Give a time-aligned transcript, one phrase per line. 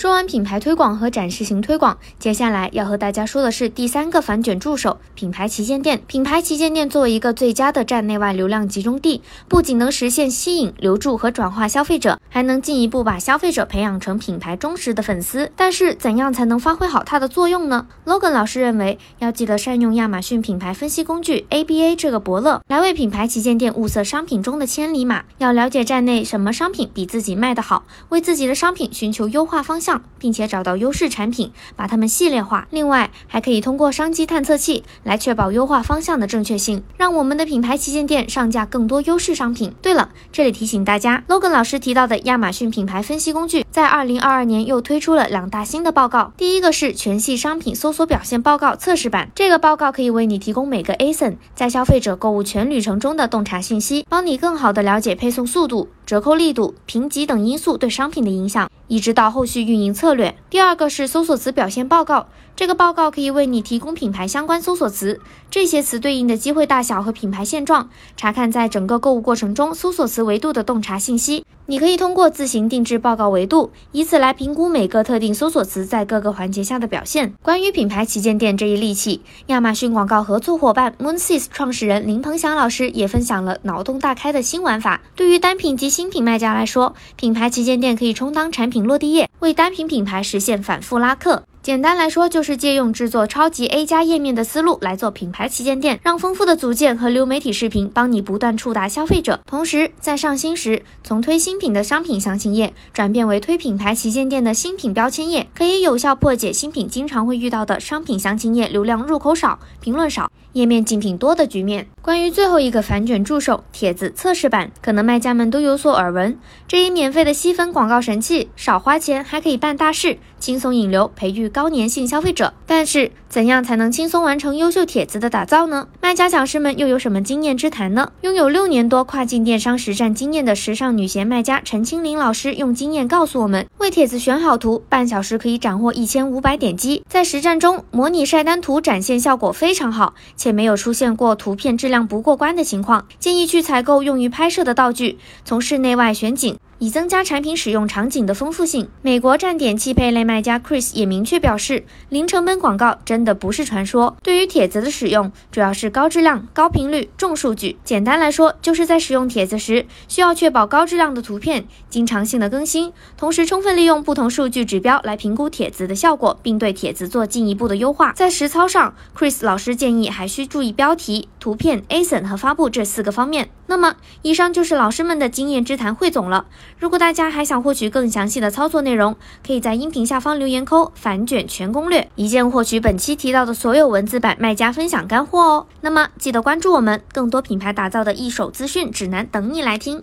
[0.00, 6.00] 说完品牌推广和展示型推广，接下来要和大家说的是第三个反卷助手——品牌旗舰店。
[6.06, 15.52] 品牌旗舰店作为一个最佳的站内外流量集中地，不仅能实现吸引、留住和转化消费者，还能进一步把消费者培养成品牌忠实的粉丝。
[15.54, 25.24] 但是，怎样才能发挥好它的作用呢？Logan 老师认为，要记得善用亚马逊品牌分析工具 ABA 这个伯乐，来为品牌旗舰店物色商品中的千里马。
[25.36, 29.89] 要了解站内什么商品比自己卖得好，为自己的商品寻求优化方向。
[30.18, 32.66] 并且找到优势产品，把它们系列化。
[32.70, 39.72] 另外，还可以通过商机探测器来确保优化方向的正确性，让我们的品牌旗舰店上架更多优势商品。
[39.80, 46.32] 对了，这里提醒大家，Logan 老师提到的亚马逊品牌分析工具，在二零二二年又推出了两大新的报告。
[46.36, 55.88] 第一个是全系商品搜索表现报告测试版，这个报告可以为你提供每个 ASIN 在消费者购物全旅程中的洞察信息，帮你更好的了解配送速度。
[56.04, 60.36] 折扣力度、评级等因素对商品的影响，一直到后续运营策略。
[60.50, 62.26] 第二个是搜索词表现报告，
[62.56, 71.46] 这个报告可以为你提供品牌相关搜索词，这些词对应的机会大小和品牌现状，查看在整个购物过程中搜索词维度的洞察信息。
[71.70, 77.32] 你可以通过自行定制报告维度，以此来评估每个特定搜索词在各个环节下的表现。
[77.44, 85.00] 关于品牌旗舰店这一利器，亚马逊广告合作伙伴 Moonsys 创始人林鹏翔老师也分享了脑洞大开的新玩法。
[85.14, 91.44] 对于单品及新品卖家来说，品牌旗舰店可以充当产品落地页，为单品品牌实现反复拉客。
[91.70, 99.38] 简单来说，就是借用制作超级 A 加页面的思路来做品牌旗舰店，让丰富的组件和流媒体视频帮你不断触达消费者。
[99.46, 111.86] 同时，在上新时，从推新品的商品详情页转变为推品牌旗舰店的新品标签页，可以有效破解新品经常会遇到的商品详情页流量入口少、评论少、页面竞品多的局面。
[112.02, 116.36] 关于最后一个反卷助手帖子测试版，可能卖家们都有所耳闻。
[116.66, 122.54] 这一免费的吸粉广告神器，少花钱还可以办大事，轻松引流，培育高高粘性消费者。
[122.66, 125.88] 但是，怎样才能轻松完成优秀帖子的打造呢？
[126.00, 128.12] 卖家讲师们又有什么经验之谈呢？
[128.22, 137.02] 拥有六年多跨境电商实战经验的时尚女鞋卖家陈清林老师用经验告诉我们：为帖子选好图，半小时可以斩获一千五百点击。
[137.06, 143.04] 在实战中，模拟晒单图展现效果非常好，且没有出现过图片质量不过关的情况。
[143.18, 146.56] 建议去采购用于拍摄的道具，从室内外选景。
[146.80, 148.88] 以增加产品使用场景的丰富性。
[149.02, 154.16] 美国站点汽配类卖家 Chris 也明确表示，零成本广告真的不是传说。
[154.22, 157.76] 对于帖子的使用，主要是高质量、高频率、重数据。
[157.84, 168.12] 简单来说，就是在使用帖子时，需要确保高质量的图片，经常性的更新，同时充分利用不同数据指标来评估帖子的效果，并对帖子做进一步的优化。
[168.12, 173.50] 在实操上，Chris 老师建议还需注意标题、图片、ASIN 和发布这四个方面。
[173.66, 176.46] 那么，以上就是老师们的经验之谈汇总了。
[176.78, 185.66] 如果大家还想获取更详细的操作内容，可以在音频下方留言扣“反卷全攻略”，一键获取本期提到的所有文字版卖家分享干货哦。
[185.80, 190.02] 那么，记得关注我们，更多品牌打造的一手资讯指南等你来听。